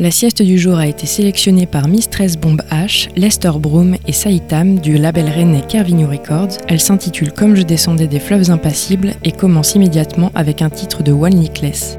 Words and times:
La 0.00 0.12
sieste 0.12 0.42
du 0.42 0.58
jour 0.58 0.76
a 0.76 0.86
été 0.86 1.06
sélectionnée 1.06 1.66
par 1.66 1.88
Mistress 1.88 2.36
Bomb 2.36 2.62
H, 2.70 3.08
Lester 3.16 3.50
Broom 3.58 3.96
et 4.06 4.12
Saitam 4.12 4.78
du 4.78 4.96
label 4.96 5.28
rennais 5.28 5.64
Kervinu 5.66 6.06
Records. 6.06 6.56
Elle 6.68 6.78
s'intitule 6.78 7.32
Comme 7.32 7.56
je 7.56 7.62
descendais 7.62 8.06
des 8.06 8.20
fleuves 8.20 8.48
impassibles 8.48 9.14
et 9.24 9.32
commence 9.32 9.74
immédiatement 9.74 10.30
avec 10.36 10.62
un 10.62 10.70
titre 10.70 11.02
de 11.02 11.10
One 11.10 11.34
Nickless. 11.34 11.98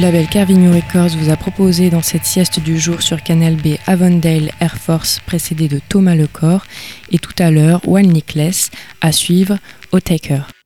Label 0.00 0.26
Carvigno 0.28 0.72
Records 0.72 1.16
vous 1.18 1.30
a 1.30 1.36
proposé 1.36 1.90
dans 1.90 2.00
cette 2.00 2.24
sieste 2.24 2.58
du 2.58 2.78
jour 2.78 3.02
sur 3.02 3.22
Canal 3.22 3.56
B 3.56 3.76
Avondale 3.86 4.50
Air 4.58 4.76
Force 4.76 5.20
précédé 5.26 5.68
de 5.68 5.78
Thomas 5.90 6.14
Lecor 6.14 6.64
et 7.10 7.18
tout 7.18 7.34
à 7.38 7.50
l'heure 7.50 7.80
One 7.86 8.06
Nickless 8.06 8.70
à 9.02 9.12
suivre 9.12 9.58
au 9.92 10.00
Taker. 10.00 10.59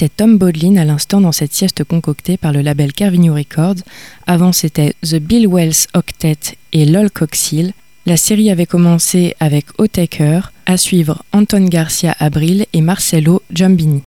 C'était 0.00 0.14
Tom 0.16 0.38
Bodlin 0.38 0.78
à 0.78 0.86
l'instant 0.86 1.20
dans 1.20 1.30
cette 1.30 1.52
sieste 1.52 1.84
concoctée 1.84 2.38
par 2.38 2.54
le 2.54 2.62
label 2.62 2.94
Carvigno 2.94 3.34
Records. 3.34 3.82
Avant, 4.26 4.50
c'était 4.50 4.94
The 5.02 5.16
Bill 5.16 5.46
Wells 5.46 5.88
Octet 5.92 6.56
et 6.72 6.86
Lol 6.86 7.10
Coxhill. 7.10 7.74
La 8.06 8.16
série 8.16 8.50
avait 8.50 8.64
commencé 8.64 9.36
avec 9.40 9.66
O'Taker, 9.76 10.52
à 10.64 10.78
suivre 10.78 11.22
Anton 11.34 11.66
Garcia 11.66 12.16
Abril 12.18 12.64
et 12.72 12.80
Marcelo 12.80 13.42
Giambini. 13.52 14.00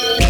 Yeah. 0.00 0.27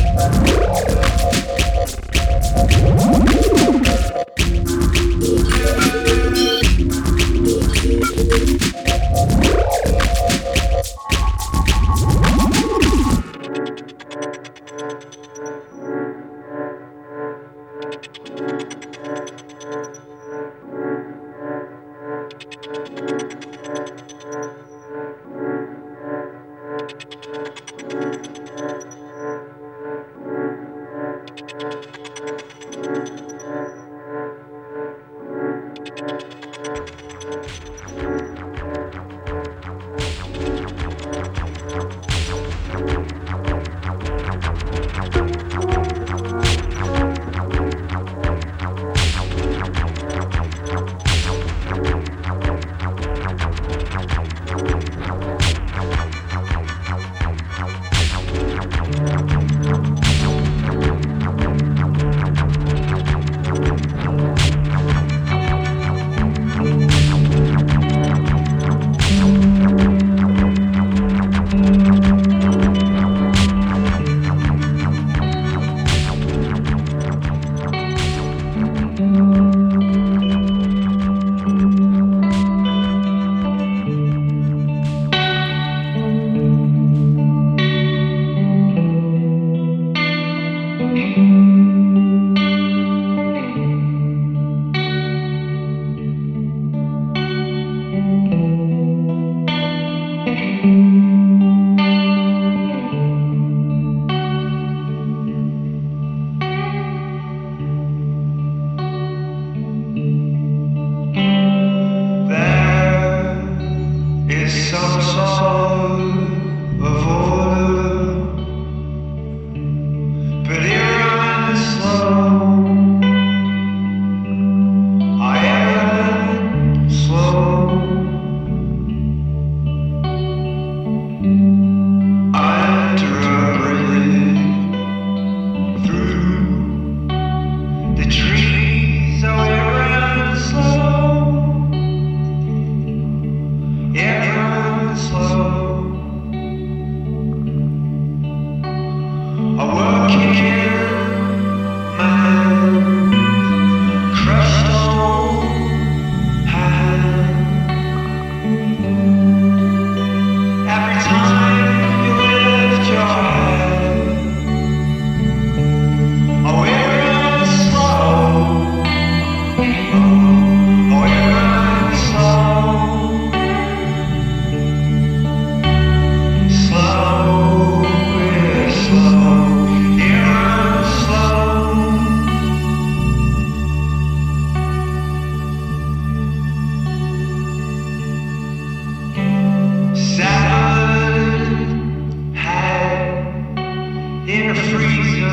freezer, 194.38 195.32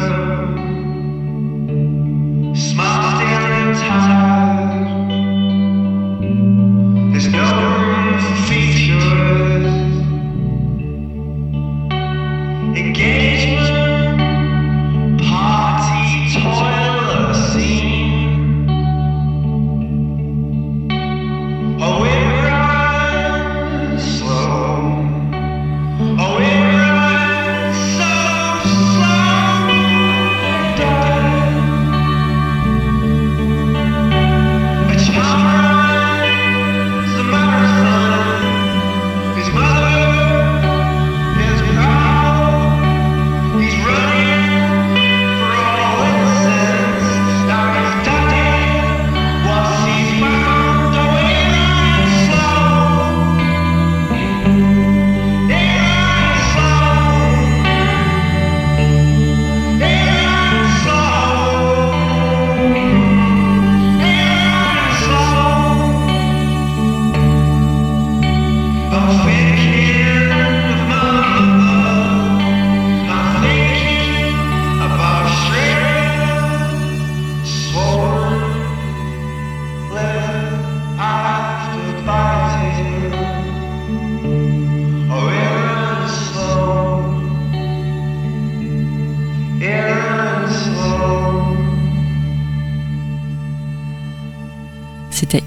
smile 2.55 3.17
standing 3.17 3.69
in 3.69 3.75
time. 3.75 4.24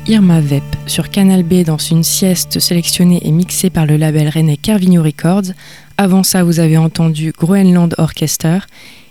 Irma 0.09 0.41
Vep 0.41 0.65
sur 0.87 1.11
Canal 1.11 1.43
B 1.43 1.65
dans 1.65 1.77
une 1.77 2.03
sieste 2.03 2.61
sélectionnée 2.61 3.21
et 3.27 3.31
mixée 3.31 3.69
par 3.69 3.85
le 3.85 3.99
label 3.99 4.31
rennais 4.31 4.57
Carvigno 4.57 5.03
Records. 5.03 5.53
Avant 5.99 6.23
ça, 6.23 6.43
vous 6.43 6.61
avez 6.61 6.79
entendu 6.79 7.35
Groenland 7.39 7.95
Orchestra 7.99 8.61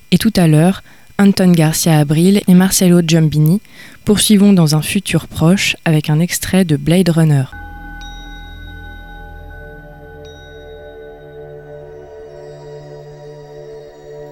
et 0.10 0.18
tout 0.18 0.34
à 0.36 0.48
l'heure, 0.48 0.82
Anton 1.20 1.52
Garcia 1.52 2.00
Abril 2.00 2.42
et 2.48 2.54
Marcelo 2.56 3.02
Giambini. 3.06 3.62
Poursuivons 4.06 4.54
dans 4.54 4.76
un 4.76 4.82
futur 4.82 5.28
proche 5.28 5.76
avec 5.86 6.10
un 6.10 6.20
extrait 6.20 6.66
de 6.66 6.78
Blade 6.78 7.10
Runner. 7.10 7.44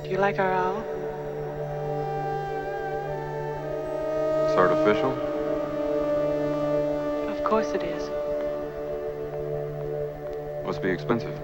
Do 0.04 0.10
you 0.10 0.18
like 0.18 0.40
our 0.40 0.84
It's 4.48 4.58
artificial. 4.58 5.35
Of 7.46 7.52
course 7.52 7.74
it 7.74 7.84
is. 7.84 8.10
Must 10.66 10.82
be 10.82 10.90
expensive. 10.90 11.38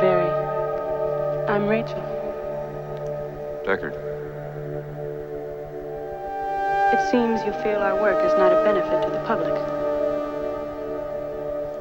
Very. 0.00 0.30
I'm 1.46 1.68
Rachel. 1.68 2.00
Deckard. 3.66 3.92
It 6.94 7.10
seems 7.10 7.44
you 7.44 7.52
feel 7.62 7.80
our 7.80 8.00
work 8.00 8.24
is 8.24 8.32
not 8.38 8.50
a 8.50 8.64
benefit 8.64 9.02
to 9.02 9.10
the 9.10 9.22
public. 9.26 9.52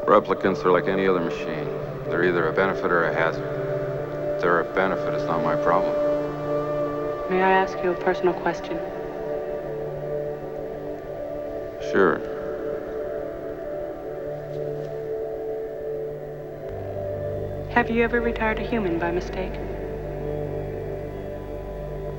Replicants 0.06 0.66
are 0.66 0.72
like 0.74 0.90
any 0.90 1.08
other 1.08 1.22
machine. 1.22 1.70
They're 2.10 2.26
either 2.26 2.50
a 2.50 2.54
benefit 2.54 2.92
or 2.92 3.06
a 3.06 3.14
hazard. 3.14 3.48
If 4.36 4.42
they're 4.42 4.60
a 4.60 4.74
benefit, 4.76 5.14
it's 5.14 5.24
not 5.24 5.42
my 5.42 5.56
problem. 5.56 5.94
May 7.30 7.42
I 7.42 7.52
ask 7.52 7.82
you 7.82 7.92
a 7.92 7.96
personal 7.96 8.34
question? 8.34 8.78
Sure. 11.92 12.20
Have 17.72 17.90
you 17.90 18.04
ever 18.04 18.20
retired 18.20 18.60
a 18.60 18.64
human 18.64 19.00
by 19.00 19.12
mistake? 19.12 19.54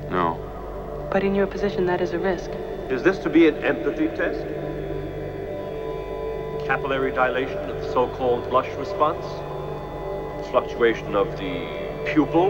No. 0.09 0.39
But 1.11 1.23
in 1.23 1.35
your 1.35 1.45
position, 1.45 1.85
that 1.85 2.01
is 2.01 2.13
a 2.13 2.19
risk. 2.19 2.49
Is 2.89 3.03
this 3.03 3.19
to 3.19 3.29
be 3.29 3.47
an 3.47 3.63
empathy 3.63 4.07
test? 4.07 4.39
Capillary 6.65 7.11
dilation 7.11 7.57
of 7.69 7.83
the 7.83 7.93
so-called 7.93 8.49
blush 8.49 8.69
response? 8.75 9.25
Fluctuation 10.49 11.15
of 11.15 11.37
the 11.37 11.67
pupil? 12.05 12.49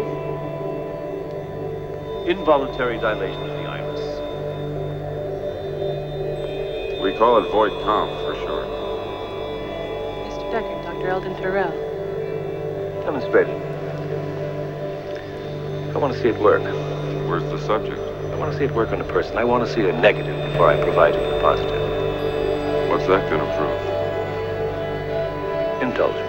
Involuntary 2.25 2.97
dilation 2.97 3.58
We 7.01 7.13
call 7.13 7.37
it 7.37 7.49
void 7.49 7.71
comp 7.83 8.11
for 8.21 8.35
short. 8.35 8.67
Mr. 10.27 10.51
Decker, 10.51 10.81
Dr. 10.83 11.07
Eldon 11.07 11.33
Farrell. 11.35 11.71
Demonstrate 13.05 13.47
it. 13.47 13.55
I 15.95 15.97
want 15.97 16.13
to 16.13 16.21
see 16.21 16.27
it 16.27 16.37
work. 16.39 16.61
Where's 17.29 17.43
the 17.43 17.57
subject? 17.65 17.99
I 17.99 18.35
want 18.35 18.51
to 18.51 18.57
see 18.57 18.65
it 18.65 18.71
work 18.71 18.91
on 18.91 18.99
a 18.99 19.05
person. 19.05 19.37
I 19.37 19.45
want 19.45 19.65
to 19.65 19.73
see 19.73 19.87
a 19.87 19.93
negative 19.93 20.51
before 20.51 20.67
I 20.67 20.75
provide 20.83 21.15
you 21.15 21.21
with 21.21 21.37
a 21.37 21.41
positive. 21.41 22.89
What's 22.89 23.07
that 23.07 23.29
gonna 23.29 23.47
prove? 23.55 23.79
Indulge 25.81 26.28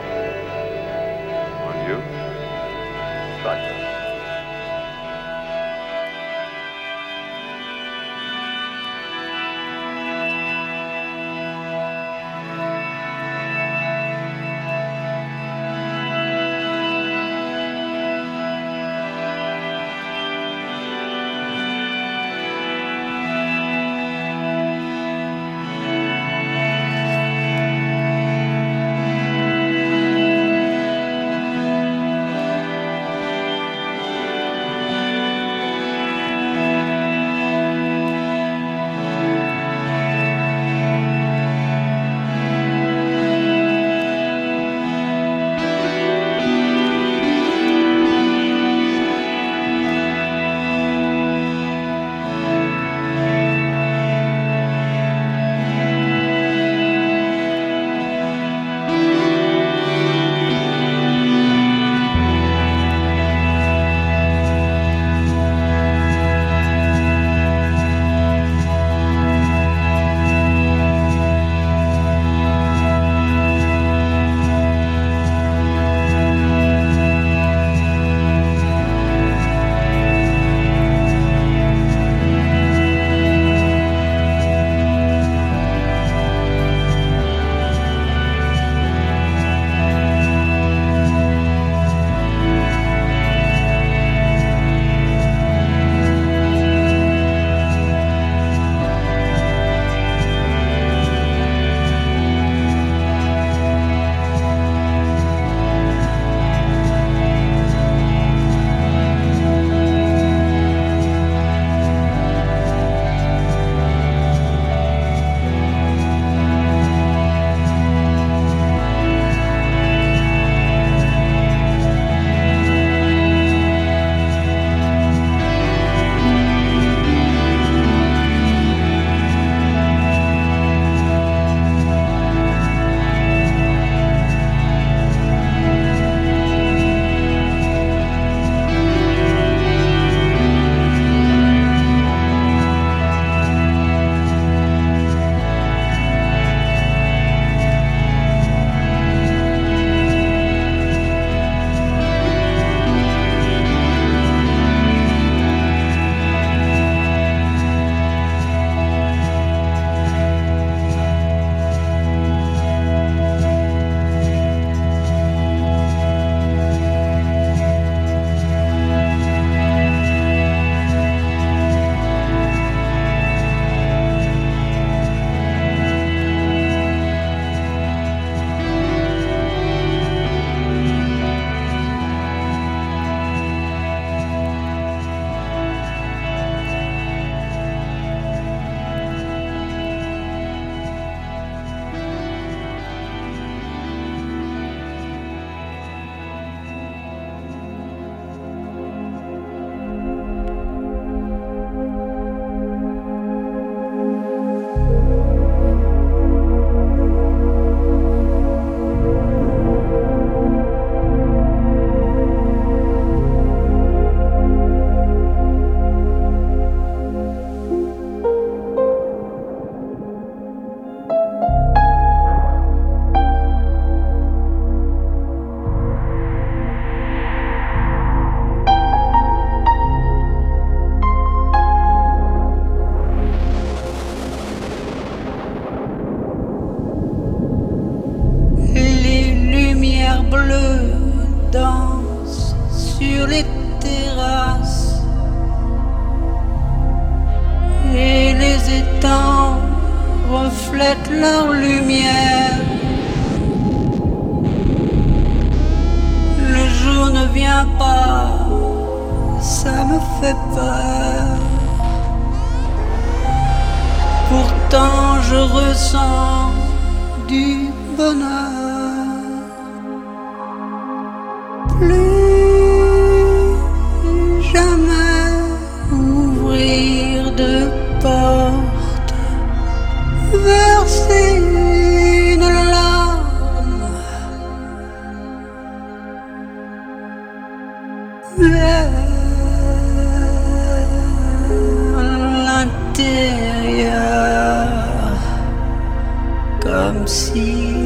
心。 297.10 297.79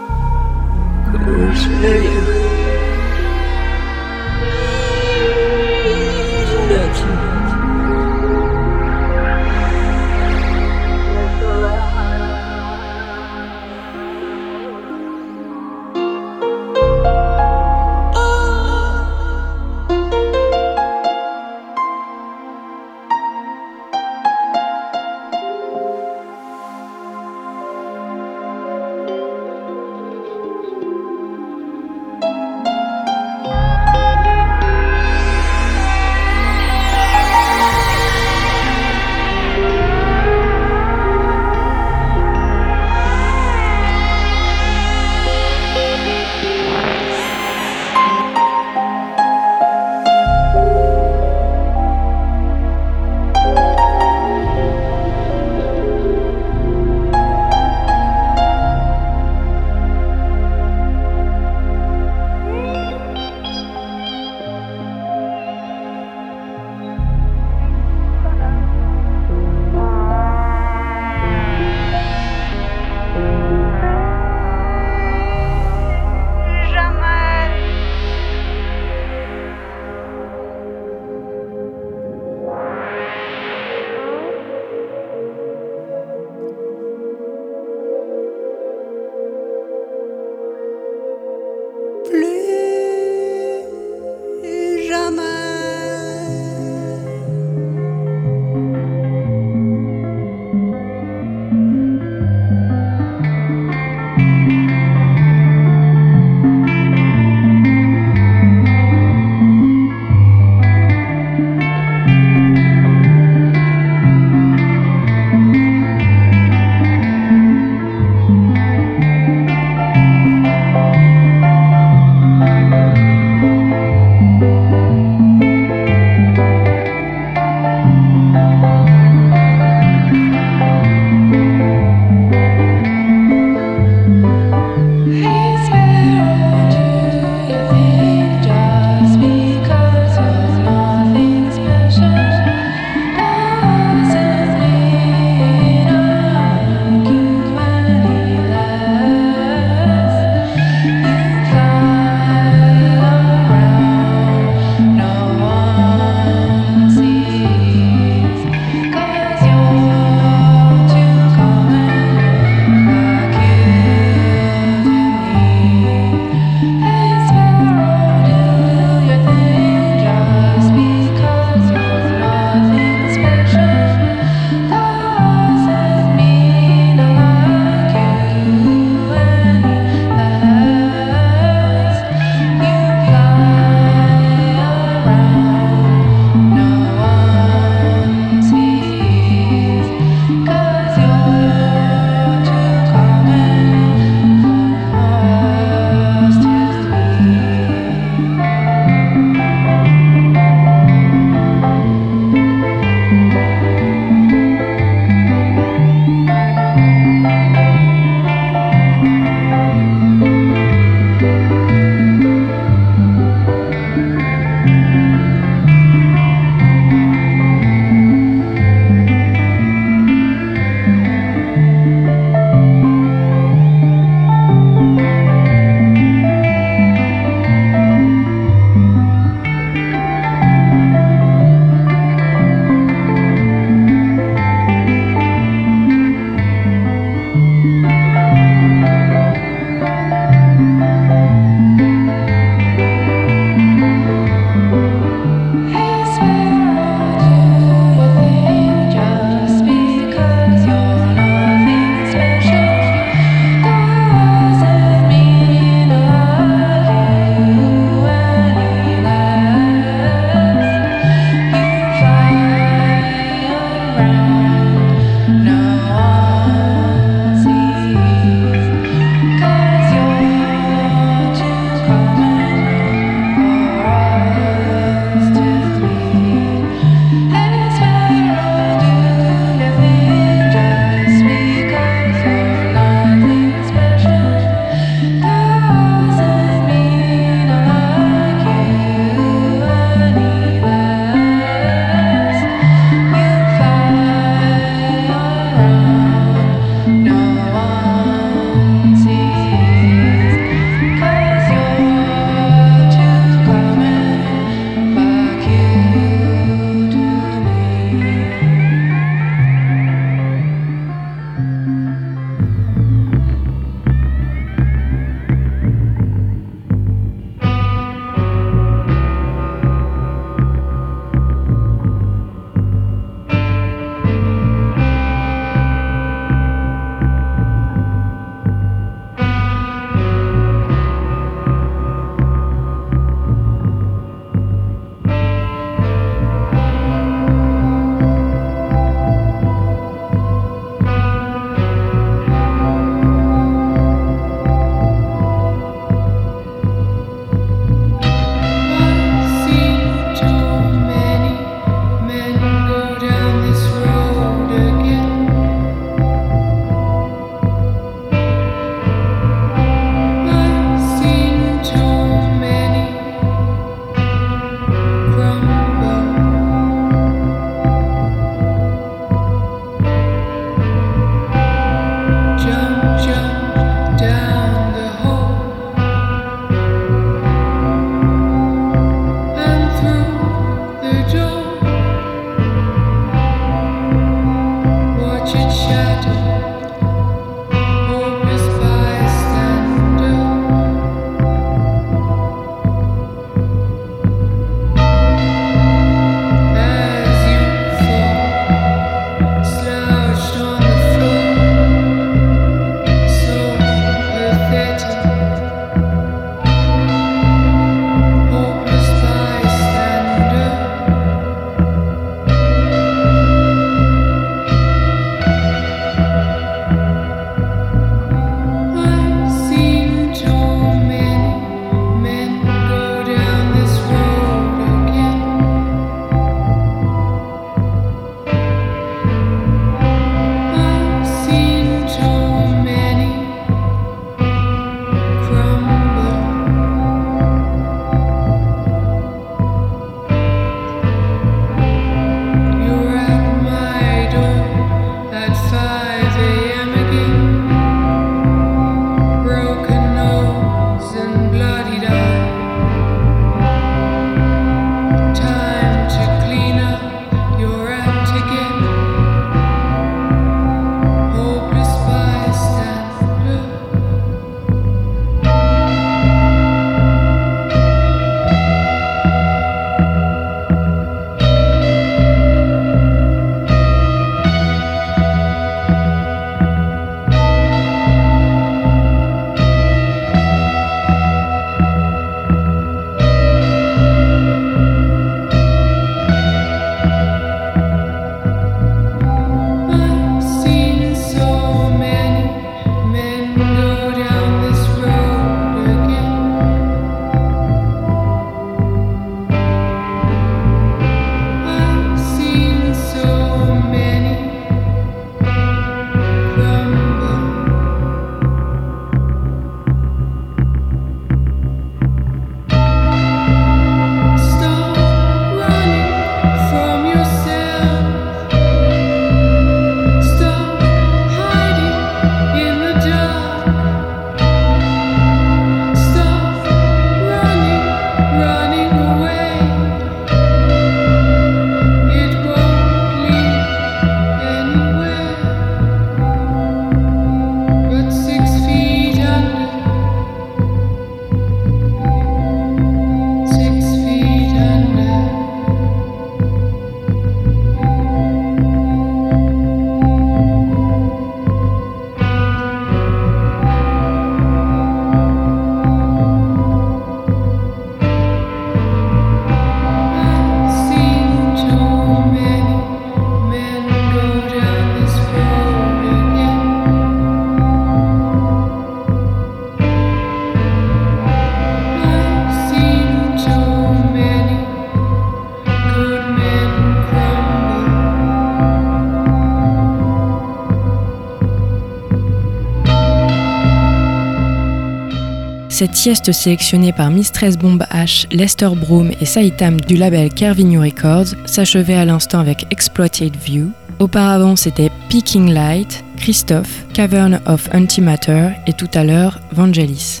Cette 585.60 585.76
sieste 585.76 586.10
sélectionnée 586.10 586.72
par 586.72 586.90
Mistress 586.90 587.36
Bomb 587.36 587.62
H, 587.70 588.06
Lester 588.16 588.48
Broom 588.56 588.92
et 588.98 589.04
Saitam 589.04 589.60
du 589.60 589.76
label 589.76 590.08
Kervinu 590.08 590.58
Records 590.58 591.08
s'achevait 591.26 591.74
à 591.74 591.84
l'instant 591.84 592.18
avec 592.18 592.46
Exploited 592.50 593.14
View. 593.14 593.50
Auparavant, 593.78 594.36
c'était 594.36 594.70
Peaking 594.88 595.34
Light, 595.34 595.84
Christophe, 595.98 596.64
Cavern 596.72 597.20
of 597.26 597.50
Antimatter 597.52 598.30
et 598.46 598.54
tout 598.54 598.70
à 598.72 598.84
l'heure 598.84 599.20
Vangelis. 599.32 600.00